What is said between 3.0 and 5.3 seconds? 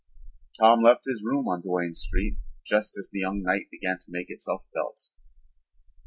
the young night began to make itself felt.